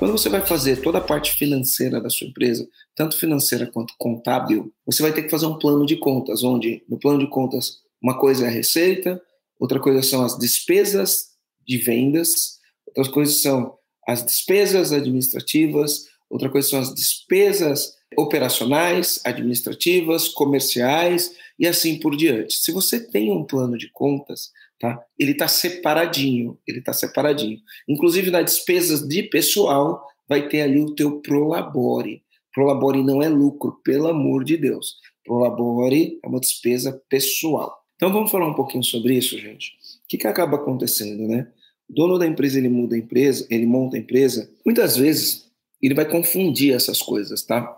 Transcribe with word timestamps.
Quando 0.00 0.12
você 0.12 0.30
vai 0.30 0.40
fazer 0.40 0.80
toda 0.80 0.96
a 0.96 1.02
parte 1.02 1.34
financeira 1.34 2.00
da 2.00 2.08
sua 2.08 2.26
empresa, 2.26 2.66
tanto 2.96 3.18
financeira 3.18 3.66
quanto 3.66 3.92
contábil, 3.98 4.72
você 4.86 5.02
vai 5.02 5.12
ter 5.12 5.24
que 5.24 5.28
fazer 5.28 5.44
um 5.44 5.58
plano 5.58 5.84
de 5.84 5.94
contas, 5.94 6.42
onde 6.42 6.82
no 6.88 6.98
plano 6.98 7.18
de 7.18 7.28
contas 7.28 7.80
uma 8.02 8.18
coisa 8.18 8.46
é 8.46 8.48
a 8.48 8.50
receita, 8.50 9.20
outra 9.58 9.78
coisa 9.78 10.02
são 10.02 10.24
as 10.24 10.38
despesas 10.38 11.32
de 11.68 11.76
vendas, 11.76 12.58
outras 12.86 13.08
coisas 13.08 13.42
são 13.42 13.76
as 14.08 14.24
despesas 14.24 14.90
administrativas, 14.90 16.06
outra 16.30 16.48
coisa 16.48 16.66
são 16.66 16.80
as 16.80 16.94
despesas 16.94 17.94
operacionais, 18.16 19.20
administrativas, 19.22 20.28
comerciais 20.28 21.30
e 21.58 21.68
assim 21.68 21.98
por 21.98 22.16
diante. 22.16 22.54
Se 22.54 22.72
você 22.72 22.98
tem 22.98 23.30
um 23.30 23.44
plano 23.44 23.76
de 23.76 23.90
contas, 23.90 24.50
tá? 24.80 25.00
Ele 25.18 25.32
está 25.32 25.46
separadinho, 25.46 26.58
ele 26.66 26.78
está 26.78 26.92
separadinho. 26.92 27.60
Inclusive 27.86 28.30
nas 28.30 28.46
despesas 28.46 29.06
de 29.06 29.22
pessoal 29.24 30.02
vai 30.28 30.48
ter 30.48 30.62
ali 30.62 30.80
o 30.80 30.94
teu 30.94 31.20
prolabore. 31.20 32.22
Prolabore 32.52 33.04
não 33.04 33.22
é 33.22 33.28
lucro, 33.28 33.78
pelo 33.84 34.08
amor 34.08 34.42
de 34.42 34.56
Deus. 34.56 34.96
Prolabore 35.24 36.18
é 36.24 36.26
uma 36.26 36.40
despesa 36.40 37.00
pessoal. 37.08 37.78
Então 37.94 38.12
vamos 38.12 38.30
falar 38.30 38.48
um 38.48 38.54
pouquinho 38.54 38.82
sobre 38.82 39.14
isso, 39.14 39.38
gente. 39.38 39.72
O 40.04 40.08
que, 40.08 40.16
que 40.16 40.26
acaba 40.26 40.56
acontecendo, 40.56 41.28
né? 41.28 41.46
O 41.88 41.92
dono 41.92 42.18
da 42.18 42.26
empresa 42.26 42.58
ele 42.58 42.68
muda 42.68 42.96
a 42.96 42.98
empresa, 42.98 43.46
ele 43.50 43.66
monta 43.66 43.96
a 43.96 44.00
empresa. 44.00 44.50
Muitas 44.64 44.96
vezes 44.96 45.50
ele 45.82 45.94
vai 45.94 46.08
confundir 46.08 46.74
essas 46.74 47.02
coisas, 47.02 47.42
tá? 47.42 47.76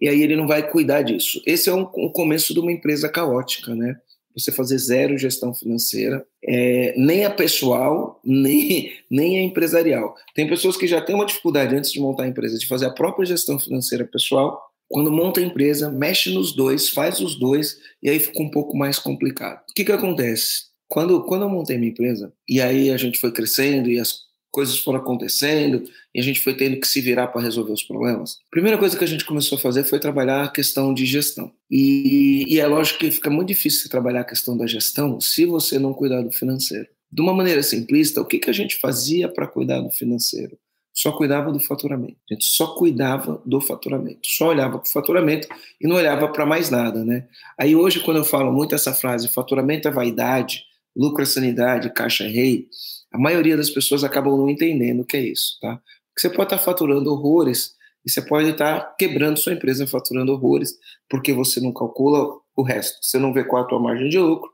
E 0.00 0.08
aí 0.08 0.20
ele 0.20 0.36
não 0.36 0.46
vai 0.46 0.68
cuidar 0.68 1.02
disso. 1.02 1.40
Esse 1.46 1.70
é 1.70 1.74
um, 1.74 1.82
o 1.82 2.10
começo 2.10 2.52
de 2.52 2.60
uma 2.60 2.72
empresa 2.72 3.08
caótica, 3.08 3.74
né? 3.74 3.96
Você 4.36 4.50
fazer 4.50 4.78
zero 4.78 5.18
gestão 5.18 5.54
financeira, 5.54 6.24
é, 6.44 6.94
nem 6.96 7.24
a 7.24 7.30
pessoal, 7.30 8.20
nem, 8.24 8.92
nem 9.10 9.38
a 9.38 9.42
empresarial. 9.42 10.14
Tem 10.34 10.48
pessoas 10.48 10.76
que 10.76 10.86
já 10.86 11.00
têm 11.00 11.14
uma 11.14 11.26
dificuldade 11.26 11.74
antes 11.74 11.92
de 11.92 12.00
montar 12.00 12.24
a 12.24 12.28
empresa, 12.28 12.58
de 12.58 12.66
fazer 12.66 12.86
a 12.86 12.92
própria 12.92 13.26
gestão 13.26 13.58
financeira 13.58 14.04
pessoal. 14.04 14.60
Quando 14.88 15.10
monta 15.10 15.40
a 15.40 15.44
empresa, 15.44 15.90
mexe 15.90 16.32
nos 16.34 16.54
dois, 16.54 16.88
faz 16.88 17.20
os 17.20 17.38
dois, 17.38 17.78
e 18.02 18.10
aí 18.10 18.18
fica 18.18 18.42
um 18.42 18.50
pouco 18.50 18.76
mais 18.76 18.98
complicado. 18.98 19.62
O 19.70 19.74
que, 19.74 19.84
que 19.84 19.92
acontece? 19.92 20.72
Quando, 20.86 21.24
quando 21.24 21.42
eu 21.42 21.48
montei 21.48 21.78
minha 21.78 21.90
empresa, 21.90 22.32
e 22.46 22.60
aí 22.60 22.90
a 22.90 22.98
gente 22.98 23.18
foi 23.18 23.32
crescendo 23.32 23.88
e 23.88 23.98
as 23.98 24.12
coisas 24.52 24.78
foram 24.78 24.98
acontecendo 24.98 25.82
e 26.14 26.20
a 26.20 26.22
gente 26.22 26.38
foi 26.38 26.54
tendo 26.54 26.78
que 26.78 26.86
se 26.86 27.00
virar 27.00 27.28
para 27.28 27.40
resolver 27.40 27.72
os 27.72 27.82
problemas. 27.82 28.38
A 28.46 28.50
primeira 28.50 28.76
coisa 28.76 28.96
que 28.96 29.02
a 29.02 29.08
gente 29.08 29.24
começou 29.24 29.56
a 29.56 29.60
fazer 29.60 29.82
foi 29.84 29.98
trabalhar 29.98 30.44
a 30.44 30.48
questão 30.48 30.92
de 30.92 31.06
gestão. 31.06 31.50
E, 31.70 32.44
e 32.46 32.60
é 32.60 32.66
lógico 32.66 33.00
que 33.00 33.10
fica 33.10 33.30
muito 33.30 33.48
difícil 33.48 33.90
trabalhar 33.90 34.20
a 34.20 34.24
questão 34.24 34.56
da 34.56 34.66
gestão 34.66 35.20
se 35.20 35.46
você 35.46 35.78
não 35.78 35.94
cuidar 35.94 36.20
do 36.20 36.30
financeiro. 36.30 36.86
De 37.10 37.22
uma 37.22 37.34
maneira 37.34 37.62
simplista, 37.62 38.20
o 38.20 38.26
que, 38.26 38.38
que 38.38 38.50
a 38.50 38.54
gente 38.54 38.78
fazia 38.78 39.28
para 39.28 39.46
cuidar 39.46 39.80
do 39.80 39.90
financeiro? 39.90 40.56
Só 40.94 41.12
cuidava 41.12 41.50
do 41.50 41.58
faturamento. 41.58 42.16
A 42.30 42.34
gente 42.34 42.44
só 42.44 42.74
cuidava 42.74 43.40
do 43.46 43.60
faturamento. 43.60 44.20
Só 44.24 44.48
olhava 44.48 44.78
para 44.78 44.88
o 44.88 44.92
faturamento 44.92 45.48
e 45.80 45.88
não 45.88 45.96
olhava 45.96 46.28
para 46.28 46.44
mais 46.44 46.68
nada, 46.68 47.02
né? 47.02 47.26
Aí 47.58 47.74
hoje, 47.74 48.00
quando 48.00 48.18
eu 48.18 48.24
falo 48.24 48.52
muito 48.52 48.74
essa 48.74 48.92
frase, 48.92 49.28
faturamento 49.28 49.88
é 49.88 49.90
vaidade, 49.90 50.64
lucro 50.96 51.24
sanidade, 51.24 51.92
caixa 51.92 52.26
rei, 52.26 52.68
a 53.12 53.18
maioria 53.18 53.56
das 53.56 53.70
pessoas 53.70 54.04
acabam 54.04 54.36
não 54.36 54.48
entendendo 54.48 55.00
o 55.00 55.04
que 55.04 55.16
é 55.16 55.20
isso, 55.20 55.58
tá? 55.60 55.80
Você 56.16 56.28
pode 56.28 56.44
estar 56.54 56.58
faturando 56.58 57.10
horrores 57.10 57.74
e 58.04 58.10
você 58.10 58.20
pode 58.20 58.50
estar 58.50 58.96
quebrando 58.96 59.38
sua 59.38 59.52
empresa 59.52 59.86
faturando 59.86 60.32
horrores 60.32 60.76
porque 61.08 61.32
você 61.32 61.60
não 61.60 61.72
calcula 61.72 62.36
o 62.54 62.62
resto. 62.62 62.98
Você 63.02 63.18
não 63.18 63.32
vê 63.32 63.44
qual 63.44 63.62
é 63.62 63.64
a 63.64 63.68
tua 63.68 63.80
margem 63.80 64.08
de 64.08 64.18
lucro. 64.18 64.50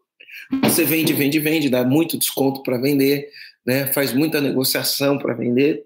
Você 0.64 0.84
vende, 0.84 1.12
vende, 1.12 1.38
vende, 1.40 1.68
dá 1.68 1.84
muito 1.84 2.18
desconto 2.18 2.62
para 2.62 2.78
vender, 2.78 3.28
né? 3.66 3.86
Faz 3.92 4.12
muita 4.12 4.40
negociação 4.40 5.18
para 5.18 5.34
vender, 5.34 5.84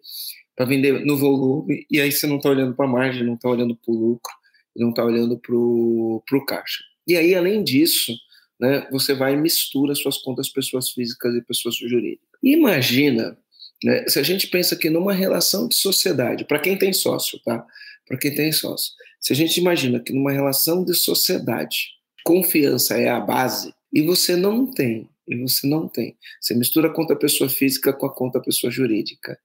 para 0.55 0.67
vender 0.67 1.05
no 1.05 1.17
volume 1.17 1.87
e 1.91 2.01
aí 2.01 2.13
você 2.13 2.27
não 2.27 2.37
está 2.37 2.51
olhando 2.51 2.75
para 2.75 2.85
a 2.85 2.89
margem, 2.89 3.25
não 3.25 3.35
está 3.35 3.49
olhando 3.49 3.75
para 3.77 3.93
o 3.93 3.97
lucro, 3.97 4.33
não 4.77 4.91
está 4.91 5.05
olhando 5.05 5.39
para 5.39 5.55
o 5.55 6.45
caixa. 6.47 6.83
E 7.07 7.17
aí, 7.17 7.35
além 7.35 7.65
disso, 7.65 8.13
né, 8.63 8.87
você 8.93 9.13
vai 9.13 9.35
e 9.35 9.37
mistura 9.37 9.93
suas 9.93 10.19
contas 10.19 10.49
pessoas 10.49 10.91
físicas 10.91 11.35
e 11.35 11.43
pessoas 11.43 11.75
jurídicas. 11.75 12.29
Imagina, 12.41 13.37
né, 13.83 14.05
se 14.07 14.21
a 14.21 14.23
gente 14.23 14.47
pensa 14.47 14.77
que 14.77 14.89
numa 14.89 15.13
relação 15.13 15.67
de 15.67 15.75
sociedade, 15.75 16.45
para 16.45 16.61
quem 16.61 16.79
tem 16.79 16.93
sócio, 16.93 17.41
tá? 17.45 17.67
Para 18.07 18.17
quem 18.17 18.33
tem 18.33 18.53
sócio, 18.53 18.93
se 19.21 19.33
a 19.33 19.37
gente 19.37 19.59
imagina 19.59 19.99
que 19.99 20.13
numa 20.13 20.31
relação 20.31 20.85
de 20.85 20.95
sociedade, 20.95 21.89
confiança 22.25 22.97
é 22.97 23.09
a 23.09 23.19
base, 23.19 23.75
e 23.93 24.01
você 24.01 24.37
não 24.37 24.71
tem, 24.71 25.09
e 25.27 25.37
você 25.39 25.67
não 25.67 25.89
tem, 25.89 26.17
você 26.41 26.55
mistura 26.55 26.87
a 26.87 26.93
conta 26.93 27.17
pessoa 27.17 27.51
física 27.51 27.93
com 27.93 28.07
a 28.07 28.15
conta 28.15 28.41
pessoa 28.41 28.71
jurídica, 28.71 29.37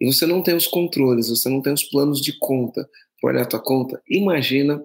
e 0.00 0.06
você 0.06 0.24
não 0.24 0.42
tem 0.42 0.56
os 0.56 0.66
controles, 0.66 1.28
você 1.28 1.50
não 1.50 1.60
tem 1.60 1.74
os 1.74 1.84
planos 1.84 2.22
de 2.22 2.38
conta 2.38 2.88
para 3.20 3.32
olhar 3.34 3.42
a 3.42 3.46
tua 3.46 3.60
conta, 3.60 4.00
imagina 4.08 4.82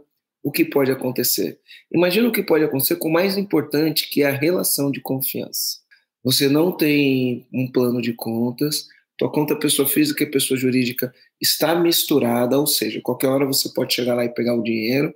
o 0.48 0.52
que 0.52 0.64
pode 0.64 0.90
acontecer. 0.90 1.60
Imagina 1.92 2.30
o 2.30 2.32
que 2.32 2.42
pode 2.42 2.64
acontecer 2.64 2.96
com 2.96 3.10
o 3.10 3.12
mais 3.12 3.38
importante, 3.38 4.10
que 4.10 4.24
é 4.24 4.28
a 4.28 4.32
relação 4.32 4.90
de 4.90 5.02
confiança. 5.02 5.80
Você 6.24 6.48
não 6.48 6.72
tem 6.72 7.46
um 7.54 7.70
plano 7.70 8.02
de 8.02 8.14
contas, 8.14 8.88
tua 9.18 9.30
conta 9.30 9.58
pessoa 9.58 9.86
física 9.86 10.24
e 10.24 10.32
pessoa 10.32 10.58
jurídica 10.58 11.14
está 11.42 11.76
misturada, 11.76 12.58
ou 12.58 12.66
seja, 12.66 13.02
qualquer 13.02 13.28
hora 13.28 13.46
você 13.46 13.68
pode 13.74 13.94
chegar 13.94 14.16
lá 14.16 14.24
e 14.24 14.30
pegar 14.30 14.56
o 14.56 14.64
dinheiro 14.64 15.14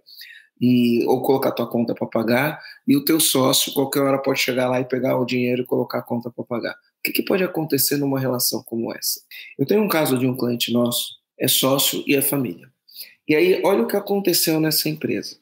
e 0.60 1.06
ou 1.06 1.22
colocar 1.22 1.52
tua 1.52 1.66
conta 1.66 1.96
para 1.96 2.08
pagar, 2.08 2.62
e 2.86 2.98
o 2.98 3.06
teu 3.06 3.18
sócio 3.18 3.74
qualquer 3.74 4.02
hora 4.02 4.22
pode 4.22 4.42
chegar 4.42 4.68
lá 4.68 4.82
e 4.82 4.86
pegar 4.86 5.18
o 5.18 5.24
dinheiro 5.24 5.62
e 5.62 5.66
colocar 5.66 6.00
a 6.00 6.04
conta 6.04 6.30
para 6.30 6.44
pagar. 6.44 6.74
O 6.74 7.04
que, 7.06 7.14
que 7.14 7.24
pode 7.24 7.42
acontecer 7.42 7.96
numa 7.96 8.20
relação 8.20 8.62
como 8.64 8.94
essa? 8.94 9.22
Eu 9.58 9.66
tenho 9.66 9.82
um 9.82 9.88
caso 9.88 10.20
de 10.20 10.28
um 10.28 10.36
cliente 10.36 10.74
nosso, 10.74 11.16
é 11.40 11.48
sócio 11.48 12.04
e 12.06 12.16
é 12.16 12.22
família. 12.22 12.71
E 13.32 13.36
aí, 13.36 13.62
olha 13.64 13.84
o 13.84 13.88
que 13.88 13.96
aconteceu 13.96 14.60
nessa 14.60 14.90
empresa. 14.90 15.38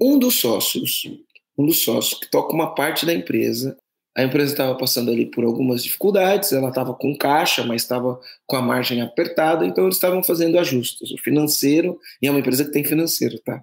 Um 0.00 0.16
dos 0.16 0.36
sócios, 0.36 1.10
um 1.58 1.66
dos 1.66 1.82
sócios 1.82 2.20
que 2.20 2.30
toca 2.30 2.54
uma 2.54 2.72
parte 2.72 3.04
da 3.04 3.12
empresa, 3.12 3.76
a 4.16 4.22
empresa 4.22 4.52
estava 4.52 4.76
passando 4.76 5.10
ali 5.10 5.26
por 5.26 5.42
algumas 5.42 5.82
dificuldades, 5.82 6.52
ela 6.52 6.68
estava 6.68 6.94
com 6.94 7.18
caixa, 7.18 7.64
mas 7.64 7.82
estava 7.82 8.20
com 8.46 8.54
a 8.54 8.62
margem 8.62 9.02
apertada, 9.02 9.66
então 9.66 9.86
eles 9.86 9.96
estavam 9.96 10.22
fazendo 10.22 10.56
ajustes. 10.56 11.10
O 11.10 11.18
financeiro, 11.18 11.98
e 12.22 12.28
é 12.28 12.30
uma 12.30 12.38
empresa 12.38 12.64
que 12.64 12.70
tem 12.70 12.84
financeiro, 12.84 13.40
tá? 13.40 13.56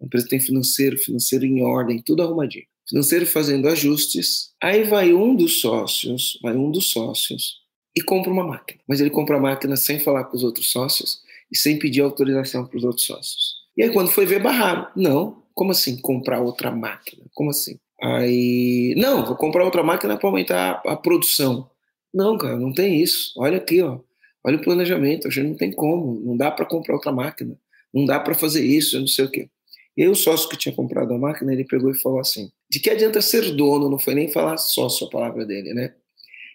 A 0.00 0.06
empresa 0.06 0.26
tem 0.26 0.40
financeiro, 0.40 0.96
financeiro 0.96 1.44
em 1.44 1.62
ordem, 1.62 2.00
tudo 2.00 2.22
arrumadinho. 2.22 2.64
Financeiro 2.88 3.26
fazendo 3.26 3.68
ajustes. 3.68 4.54
Aí 4.62 4.84
vai 4.84 5.12
um 5.12 5.36
dos 5.36 5.60
sócios, 5.60 6.38
vai 6.42 6.56
um 6.56 6.70
dos 6.70 6.90
sócios 6.90 7.58
e 7.94 8.00
compra 8.00 8.32
uma 8.32 8.46
máquina. 8.46 8.80
Mas 8.88 8.98
ele 8.98 9.10
compra 9.10 9.36
a 9.36 9.40
máquina 9.40 9.76
sem 9.76 10.00
falar 10.00 10.24
com 10.24 10.38
os 10.38 10.42
outros 10.42 10.72
sócios 10.72 11.20
e 11.52 11.56
sem 11.56 11.78
pedir 11.78 12.00
autorização 12.00 12.66
para 12.66 12.78
os 12.78 12.84
outros 12.84 13.06
sócios. 13.06 13.56
E 13.76 13.82
aí, 13.82 13.92
quando 13.92 14.10
foi 14.10 14.24
ver, 14.24 14.42
barraram. 14.42 14.88
Não, 14.96 15.42
como 15.54 15.70
assim 15.70 16.00
comprar 16.00 16.40
outra 16.40 16.70
máquina? 16.70 17.24
Como 17.34 17.50
assim? 17.50 17.78
Aí, 18.02 18.94
não, 18.96 19.24
vou 19.24 19.36
comprar 19.36 19.64
outra 19.64 19.82
máquina 19.82 20.16
para 20.16 20.28
aumentar 20.28 20.82
a, 20.84 20.92
a, 20.92 20.96
produção. 20.96 21.70
Não, 22.12 22.36
cara, 22.38 22.56
não 22.56 22.72
tem 22.72 23.00
isso. 23.00 23.32
Olha 23.36 23.58
aqui, 23.58 23.82
ó. 23.82 24.00
Olha 24.44 24.56
o 24.56 24.62
planejamento. 24.62 25.28
A 25.28 25.30
gente 25.30 25.48
não 25.48 25.56
tem 25.56 25.70
como. 25.70 26.20
Não 26.24 26.36
dá 26.36 26.50
para 26.50 26.66
comprar 26.66 26.94
outra 26.94 27.12
máquina. 27.12 27.56
Não 27.92 28.04
dá 28.06 28.18
para 28.18 28.34
fazer 28.34 28.64
isso, 28.64 28.96
eu 28.96 29.00
não 29.00 29.06
sei 29.06 29.26
o 29.26 29.30
quê. 29.30 29.48
E 29.96 30.02
aí, 30.02 30.08
o 30.08 30.14
sócio 30.14 30.48
que 30.48 30.56
tinha 30.56 30.74
comprado 30.74 31.12
a 31.12 31.18
máquina, 31.18 31.52
ele 31.52 31.64
pegou 31.64 31.90
e 31.90 32.00
falou 32.00 32.18
assim: 32.18 32.50
de 32.70 32.80
que 32.80 32.90
adianta 32.90 33.20
ser 33.20 33.54
dono? 33.54 33.90
Não 33.90 33.98
foi 33.98 34.14
nem 34.14 34.28
falar 34.28 34.56
sócio 34.56 35.06
a 35.06 35.10
palavra 35.10 35.44
dele, 35.44 35.74
né? 35.74 35.94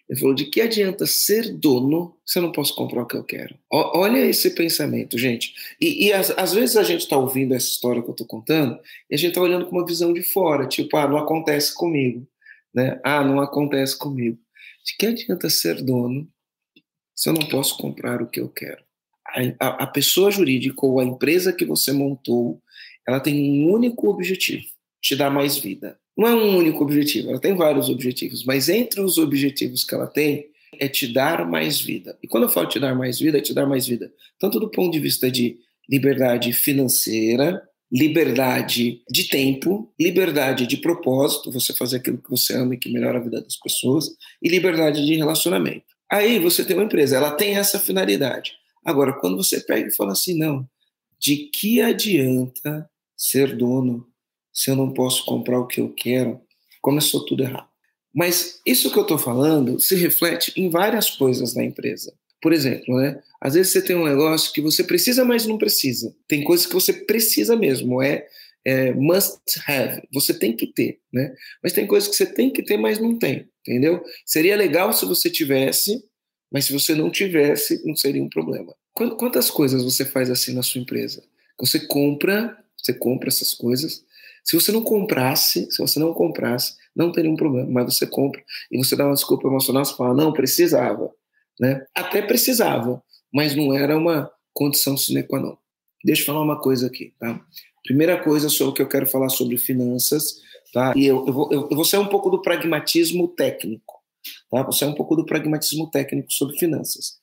Ele 0.08 0.18
falou: 0.18 0.34
de 0.34 0.46
que 0.46 0.60
adianta 0.60 1.06
ser 1.06 1.52
dono 1.52 2.16
se 2.24 2.38
eu 2.38 2.42
não 2.42 2.52
posso 2.52 2.74
comprar 2.74 3.02
o 3.02 3.06
que 3.06 3.16
eu 3.16 3.24
quero? 3.24 3.54
O, 3.70 3.98
olha 3.98 4.18
esse 4.18 4.50
pensamento, 4.50 5.18
gente. 5.18 5.54
E, 5.80 6.06
e 6.06 6.12
às, 6.12 6.30
às, 6.30 6.54
vezes 6.54 6.76
a 6.76 6.82
gente 6.82 7.02
está 7.02 7.16
ouvindo 7.16 7.54
essa 7.54 7.68
história 7.68 8.02
que 8.02 8.08
eu 8.08 8.12
estou 8.12 8.26
contando 8.26 8.78
e 9.10 9.14
a 9.14 9.18
gente 9.18 9.30
está 9.30 9.40
olhando 9.40 9.66
com 9.66 9.76
uma 9.76 9.86
visão 9.86 10.12
de 10.12 10.22
fora, 10.22 10.66
tipo, 10.66 10.96
ah, 10.96 11.06
não 11.06 11.18
acontece 11.18 11.74
comigo. 11.74 12.26
Né? 12.74 12.98
Ah, 13.04 13.22
não 13.22 13.40
acontece 13.40 13.96
comigo. 13.96 14.38
De 14.84 14.96
que 14.96 15.06
adianta 15.06 15.50
ser 15.50 15.82
dono 15.82 16.26
se 17.14 17.28
eu 17.28 17.34
não 17.34 17.46
posso 17.48 17.76
comprar 17.76 18.22
o 18.22 18.28
que 18.28 18.40
eu 18.40 18.48
quero? 18.48 18.82
A, 19.26 19.66
a, 19.66 19.68
a 19.84 19.86
pessoa 19.86 20.30
jurídica 20.30 20.86
ou 20.86 21.00
a 21.00 21.04
empresa 21.04 21.52
que 21.52 21.64
você 21.64 21.92
montou, 21.92 22.62
ela 23.06 23.20
tem 23.20 23.62
um 23.62 23.72
único 23.72 24.08
objetivo: 24.08 24.64
te 25.00 25.16
dar 25.16 25.30
mais 25.30 25.56
vida 25.56 25.98
não 26.18 26.26
é 26.26 26.34
um 26.34 26.56
único 26.56 26.82
objetivo, 26.82 27.30
ela 27.30 27.38
tem 27.38 27.54
vários 27.54 27.88
objetivos, 27.88 28.44
mas 28.44 28.68
entre 28.68 29.00
os 29.00 29.18
objetivos 29.18 29.84
que 29.84 29.94
ela 29.94 30.08
tem 30.08 30.46
é 30.80 30.88
te 30.88 31.06
dar 31.06 31.48
mais 31.48 31.80
vida. 31.80 32.18
E 32.20 32.26
quando 32.26 32.42
eu 32.42 32.48
falo 32.48 32.66
te 32.66 32.80
dar 32.80 32.92
mais 32.92 33.20
vida, 33.20 33.38
é 33.38 33.40
te 33.40 33.54
dar 33.54 33.66
mais 33.66 33.86
vida, 33.86 34.12
tanto 34.36 34.58
do 34.58 34.68
ponto 34.68 34.92
de 34.92 34.98
vista 34.98 35.30
de 35.30 35.58
liberdade 35.88 36.52
financeira, 36.52 37.62
liberdade 37.90 39.00
de 39.08 39.28
tempo, 39.28 39.94
liberdade 39.98 40.66
de 40.66 40.78
propósito, 40.78 41.52
você 41.52 41.72
fazer 41.72 41.98
aquilo 41.98 42.18
que 42.18 42.30
você 42.30 42.52
ama 42.54 42.74
e 42.74 42.78
que 42.78 42.92
melhora 42.92 43.18
a 43.18 43.22
vida 43.22 43.40
das 43.40 43.56
pessoas, 43.56 44.08
e 44.42 44.48
liberdade 44.48 45.06
de 45.06 45.14
relacionamento. 45.14 45.86
Aí 46.10 46.40
você 46.40 46.64
tem 46.64 46.76
uma 46.76 46.84
empresa, 46.84 47.16
ela 47.16 47.30
tem 47.30 47.56
essa 47.56 47.78
finalidade. 47.78 48.54
Agora, 48.84 49.12
quando 49.20 49.36
você 49.36 49.60
pega 49.60 49.88
e 49.88 49.94
fala 49.94 50.12
assim, 50.12 50.36
não, 50.36 50.68
de 51.16 51.48
que 51.54 51.80
adianta 51.80 52.90
ser 53.16 53.56
dono 53.56 54.04
se 54.58 54.72
eu 54.72 54.74
não 54.74 54.92
posso 54.92 55.24
comprar 55.24 55.60
o 55.60 55.68
que 55.68 55.80
eu 55.80 55.88
quero? 55.90 56.40
Começou 56.82 57.24
tudo 57.24 57.44
errado. 57.44 57.68
Mas 58.12 58.60
isso 58.66 58.90
que 58.90 58.98
eu 58.98 59.02
estou 59.02 59.16
falando 59.16 59.78
se 59.78 59.94
reflete 59.94 60.52
em 60.56 60.68
várias 60.68 61.10
coisas 61.10 61.54
na 61.54 61.62
empresa. 61.62 62.12
Por 62.42 62.52
exemplo, 62.52 62.96
né? 62.96 63.22
Às 63.40 63.54
vezes 63.54 63.70
você 63.70 63.80
tem 63.80 63.94
um 63.94 64.04
negócio 64.04 64.52
que 64.52 64.60
você 64.60 64.82
precisa, 64.82 65.24
mas 65.24 65.46
não 65.46 65.58
precisa. 65.58 66.12
Tem 66.26 66.42
coisas 66.42 66.66
que 66.66 66.74
você 66.74 66.92
precisa 66.92 67.54
mesmo, 67.54 68.02
é, 68.02 68.26
é 68.64 68.92
must 68.94 69.38
have. 69.68 70.02
Você 70.12 70.34
tem 70.34 70.56
que 70.56 70.66
ter, 70.66 70.98
né? 71.12 71.32
Mas 71.62 71.72
tem 71.72 71.86
coisas 71.86 72.08
que 72.08 72.16
você 72.16 72.26
tem 72.26 72.50
que 72.50 72.64
ter, 72.64 72.76
mas 72.76 72.98
não 72.98 73.16
tem, 73.16 73.48
entendeu? 73.60 74.02
Seria 74.26 74.56
legal 74.56 74.92
se 74.92 75.06
você 75.06 75.30
tivesse, 75.30 76.02
mas 76.50 76.64
se 76.64 76.72
você 76.72 76.96
não 76.96 77.12
tivesse, 77.12 77.80
não 77.86 77.94
seria 77.94 78.24
um 78.24 78.28
problema. 78.28 78.74
Quantas 78.92 79.52
coisas 79.52 79.84
você 79.84 80.04
faz 80.04 80.28
assim 80.28 80.52
na 80.52 80.64
sua 80.64 80.80
empresa? 80.80 81.22
Você 81.60 81.78
compra, 81.78 82.58
você 82.76 82.92
compra 82.92 83.28
essas 83.28 83.54
coisas. 83.54 84.02
Se 84.48 84.58
você 84.58 84.72
não 84.72 84.82
comprasse, 84.82 85.70
se 85.70 85.76
você 85.76 86.00
não 86.00 86.14
comprasse, 86.14 86.74
não 86.96 87.12
teria 87.12 87.30
um 87.30 87.36
problema, 87.36 87.68
mas 87.70 87.94
você 87.94 88.06
compra 88.06 88.42
e 88.72 88.78
você 88.78 88.96
dá 88.96 89.04
uma 89.04 89.12
desculpa 89.12 89.46
emocional, 89.46 89.84
você 89.84 89.94
fala, 89.94 90.14
não, 90.14 90.32
precisava. 90.32 91.12
Né? 91.60 91.84
Até 91.94 92.22
precisava, 92.22 93.02
mas 93.30 93.54
não 93.54 93.74
era 93.74 93.94
uma 93.94 94.30
condição 94.54 94.96
sine 94.96 95.22
qua 95.22 95.38
non. 95.38 95.54
Deixa 96.02 96.22
eu 96.22 96.26
falar 96.26 96.40
uma 96.40 96.58
coisa 96.58 96.86
aqui. 96.86 97.12
Tá? 97.20 97.38
Primeira 97.84 98.24
coisa 98.24 98.48
sobre 98.48 98.70
o 98.70 98.74
que 98.74 98.80
eu 98.80 98.88
quero 98.88 99.06
falar 99.06 99.28
sobre 99.28 99.58
finanças, 99.58 100.36
tá? 100.72 100.94
e 100.96 101.04
eu, 101.04 101.26
eu, 101.26 101.32
vou, 101.32 101.52
eu, 101.52 101.68
vou 101.68 101.84
ser 101.84 101.98
um 101.98 102.06
pouco 102.06 102.30
do 102.30 102.40
pragmatismo 102.40 103.28
técnico. 103.28 103.96
Tá? 104.50 104.62
Vou 104.62 104.72
ser 104.72 104.86
um 104.86 104.94
pouco 104.94 105.14
do 105.14 105.26
pragmatismo 105.26 105.90
técnico 105.90 106.32
sobre 106.32 106.56
finanças. 106.56 107.18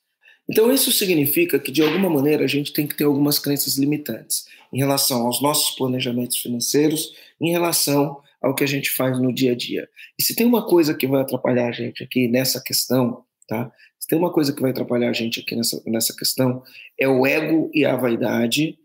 Então, 0.48 0.72
isso 0.72 0.92
significa 0.92 1.58
que, 1.58 1.72
de 1.72 1.82
alguma 1.82 2.08
maneira, 2.08 2.44
a 2.44 2.48
gente 2.48 2.72
tem 2.72 2.86
que 2.86 2.96
ter 2.96 3.04
algumas 3.04 3.38
crenças 3.38 3.76
limitantes 3.76 4.46
em 4.72 4.78
relação 4.78 5.26
aos 5.26 5.42
nossos 5.42 5.74
planejamentos 5.76 6.38
financeiros, 6.38 7.12
em 7.40 7.50
relação 7.50 8.20
ao 8.40 8.54
que 8.54 8.62
a 8.62 8.66
gente 8.66 8.90
faz 8.90 9.18
no 9.18 9.32
dia 9.32 9.52
a 9.52 9.56
dia. 9.56 9.88
E 10.18 10.22
se 10.22 10.34
tem 10.34 10.46
uma 10.46 10.64
coisa 10.64 10.94
que 10.94 11.06
vai 11.06 11.22
atrapalhar 11.22 11.68
a 11.68 11.72
gente 11.72 12.04
aqui 12.04 12.28
nessa 12.28 12.62
questão, 12.62 13.24
tá? 13.48 13.72
Se 13.98 14.06
tem 14.08 14.18
uma 14.18 14.32
coisa 14.32 14.52
que 14.52 14.62
vai 14.62 14.70
atrapalhar 14.70 15.10
a 15.10 15.12
gente 15.12 15.40
aqui 15.40 15.56
nessa, 15.56 15.82
nessa 15.84 16.14
questão, 16.14 16.62
é 16.98 17.08
o 17.08 17.26
ego 17.26 17.70
e 17.74 17.84
a 17.84 17.96
vaidade, 17.96 18.78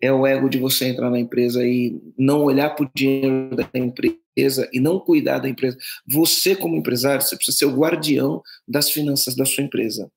é 0.00 0.12
o 0.12 0.24
ego 0.24 0.48
de 0.48 0.58
você 0.58 0.86
entrar 0.86 1.10
na 1.10 1.18
empresa 1.18 1.66
e 1.66 2.00
não 2.16 2.44
olhar 2.44 2.70
para 2.70 2.86
o 2.86 2.90
dinheiro 2.94 3.56
da 3.56 3.68
empresa 3.74 4.68
e 4.72 4.78
não 4.78 5.00
cuidar 5.00 5.40
da 5.40 5.48
empresa. 5.48 5.76
Você, 6.06 6.54
como 6.54 6.76
empresário, 6.76 7.22
você 7.22 7.34
precisa 7.34 7.58
ser 7.58 7.64
o 7.64 7.76
guardião 7.76 8.40
das 8.68 8.88
finanças 8.90 9.34
da 9.34 9.44
sua 9.44 9.64
empresa. 9.64 10.08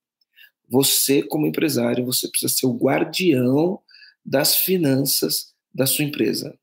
Você, 0.72 1.22
como 1.22 1.46
empresário, 1.46 2.06
você 2.06 2.28
precisa 2.30 2.54
ser 2.54 2.66
o 2.66 2.78
guardião 2.78 3.80
das 4.26 4.56
finanças 4.56 5.54
da 5.74 5.86
sua 5.86 6.06
empresa. 6.06 6.58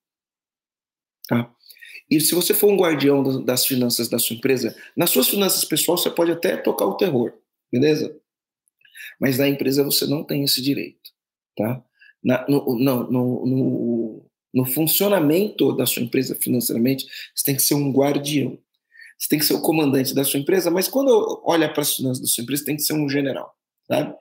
Tá? 1.29 1.53
E 2.11 2.19
se 2.21 2.35
você 2.35 2.55
for 2.55 2.71
um 2.73 2.77
guardião 2.77 3.45
das 3.45 3.67
finanças 3.67 4.09
da 4.09 4.19
sua 4.19 4.35
empresa, 4.35 4.75
nas 4.97 5.11
suas 5.11 5.29
finanças 5.29 5.63
pessoais 5.65 6.01
você 6.01 6.11
pode 6.11 6.33
até 6.33 6.57
tocar 6.57 6.87
o 6.87 6.97
terror, 6.97 7.35
beleza? 7.71 8.17
Mas 9.21 9.37
na 9.37 9.47
empresa 9.47 9.85
você 9.85 10.07
não 10.07 10.25
tem 10.25 10.43
esse 10.43 10.63
direito, 10.63 11.11
tá? 11.55 11.85
Na, 12.25 12.47
no, 12.49 12.79
no, 12.79 13.11
no, 13.11 14.25
no, 14.55 14.67
funcionamento 14.67 15.77
da 15.77 15.85
sua 15.85 16.03
empresa 16.03 16.35
financeiramente, 16.35 17.07
você 17.35 17.45
tem 17.45 17.57
que 17.57 17.63
ser 17.63 17.75
um 17.75 17.93
guardião. 17.93 18.59
Você 19.19 19.29
tem 19.29 19.39
que 19.39 19.45
ser 19.45 19.55
o 19.55 19.61
comandante 19.61 20.15
da 20.15 20.25
sua 20.25 20.41
empresa, 20.41 20.71
mas 20.71 20.89
quando 20.89 21.43
olha 21.45 21.71
para 21.73 21.83
as 21.83 21.95
finanças 21.95 22.21
da 22.21 22.27
sua 22.27 22.43
empresa, 22.43 22.65
tem 22.65 22.77
que 22.77 22.83
ser 22.83 22.95
um 22.95 23.09
general, 23.09 23.55
sabe? 23.91 24.15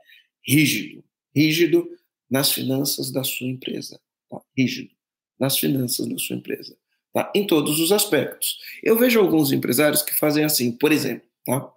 Rígido, 0.47 1.03
rígido 1.35 1.87
nas 2.29 2.51
finanças 2.51 3.11
da 3.11 3.23
sua 3.23 3.47
empresa, 3.47 3.99
tá? 4.29 4.41
rígido 4.57 4.91
nas 5.39 5.57
finanças 5.57 6.07
da 6.07 6.17
sua 6.17 6.35
empresa 6.35 6.75
tá? 7.13 7.31
em 7.35 7.45
todos 7.45 7.79
os 7.79 7.91
aspectos. 7.91 8.57
Eu 8.83 8.97
vejo 8.97 9.19
alguns 9.19 9.51
empresários 9.51 10.01
que 10.01 10.13
fazem 10.13 10.43
assim, 10.43 10.71
por 10.71 10.91
exemplo, 10.91 11.27
tá? 11.45 11.71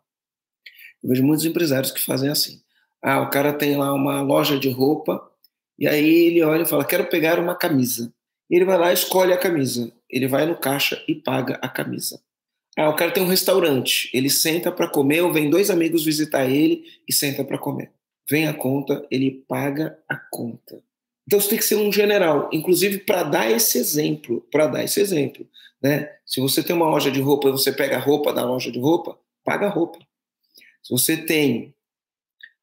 Eu 1.03 1.09
vejo 1.09 1.25
muitos 1.25 1.47
empresários 1.47 1.91
que 1.91 2.01
fazem 2.01 2.29
assim. 2.29 2.61
Ah, 3.03 3.23
o 3.23 3.31
cara 3.31 3.53
tem 3.53 3.77
lá 3.77 3.93
uma 3.95 4.21
loja 4.21 4.59
de 4.59 4.69
roupa 4.69 5.31
e 5.79 5.89
aí 5.89 6.27
ele 6.27 6.43
olha 6.43 6.63
e 6.63 6.67
fala: 6.67 6.85
quero 6.85 7.07
pegar 7.07 7.39
uma 7.39 7.55
camisa. 7.55 8.13
Ele 8.51 8.65
vai 8.67 8.77
lá, 8.77 8.93
escolhe 8.93 9.33
a 9.33 9.39
camisa. 9.39 9.91
Ele 10.11 10.27
vai 10.27 10.45
no 10.45 10.59
caixa 10.59 11.03
e 11.09 11.15
paga 11.15 11.59
a 11.63 11.69
camisa. 11.69 12.21
Ah, 12.77 12.89
o 12.89 12.97
cara 12.97 13.11
tem 13.11 13.23
um 13.23 13.29
restaurante. 13.29 14.11
Ele 14.13 14.31
senta 14.31 14.71
para 14.71 14.89
comer 14.89 15.23
ou 15.23 15.33
vem 15.33 15.51
dois 15.51 15.71
amigos 15.71 16.05
visitar 16.05 16.49
ele 16.49 16.85
e 17.09 17.13
senta 17.13 17.45
para 17.45 17.59
comer. 17.59 17.93
Vem 18.29 18.47
a 18.47 18.55
conta, 18.55 19.07
ele 19.11 19.45
paga 19.49 19.99
a 20.09 20.17
conta. 20.17 20.83
Então 21.27 21.41
você 21.41 21.51
tem 21.51 21.59
que 21.59 21.65
ser 21.65 21.77
um 21.77 21.93
general, 21.93 22.49
inclusive 22.53 22.99
para 22.99 23.23
dar 23.23 23.51
esse 23.51 23.79
exemplo, 23.79 24.47
para 24.51 24.67
dar 24.67 24.85
esse 24.85 25.01
exemplo, 25.01 25.47
né? 25.83 26.11
Se 26.27 26.41
você 26.41 26.63
tem 26.63 26.75
uma 26.75 26.89
loja 26.89 27.11
de 27.11 27.21
roupa 27.21 27.49
e 27.49 27.53
você 27.53 27.73
pega 27.73 27.97
a 27.97 28.01
roupa 28.01 28.33
da 28.33 28.45
loja 28.45 28.71
de 28.71 28.79
roupa, 28.79 29.19
paga 29.45 29.67
a 29.67 29.71
roupa. 29.71 29.99
Se 30.83 30.91
você 30.91 31.17
tem 31.17 31.75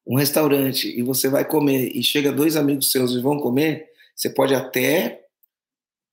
um 0.06 0.16
restaurante 0.16 0.88
e 0.88 1.02
você 1.02 1.28
vai 1.28 1.44
comer 1.44 1.92
e 1.94 2.02
chega 2.02 2.32
dois 2.32 2.56
amigos 2.56 2.90
seus 2.90 3.12
e 3.12 3.20
vão 3.20 3.38
comer, 3.38 3.88
você 4.14 4.30
pode 4.30 4.54
até 4.54 5.27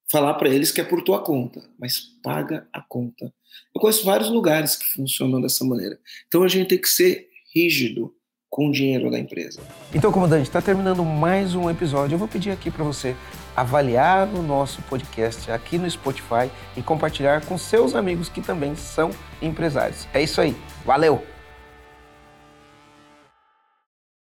falar 0.10 0.34
para 0.36 0.50
eles 0.50 0.72
que 0.72 0.82
é 0.82 0.84
por 0.84 1.02
tua 1.02 1.22
conta, 1.22 1.64
mas 1.80 2.00
paga 2.22 2.68
a 2.72 2.82
conta. 2.82 3.34
Eu 3.74 3.82
conheço 3.82 4.06
vários 4.06 4.30
lugares 4.30 4.76
que 4.76 4.86
funcionam 4.86 5.42
dessa 5.42 5.64
maneira. 5.66 5.98
Então 6.28 6.44
a 6.44 6.48
gente 6.48 6.70
tem 6.70 6.82
que 6.82 6.90
ser 6.90 7.30
rígido 7.54 8.14
com 8.50 8.70
o 8.70 8.72
dinheiro 8.72 9.12
da 9.12 9.20
empresa. 9.20 9.60
Então, 9.94 10.12
comandante, 10.12 10.44
está 10.44 10.62
terminando 10.62 11.04
mais 11.04 11.56
um 11.56 11.70
episódio. 11.70 12.16
Eu 12.16 12.20
vou 12.20 12.28
pedir 12.28 12.52
aqui 12.52 12.72
para 12.72 12.86
você 12.86 13.16
avaliar 13.56 14.28
o 14.34 14.42
nosso 14.42 14.82
podcast 14.84 15.52
aqui 15.52 15.78
no 15.78 15.90
Spotify 15.90 16.50
e 16.76 16.82
compartilhar 16.82 17.46
com 17.46 17.58
seus 17.58 17.96
amigos 17.96 18.30
que 18.30 18.42
também 18.42 18.76
são 18.76 19.12
empresários. 19.42 20.08
É 20.14 20.22
isso 20.22 20.40
aí. 20.40 20.56
Valeu! 20.86 21.35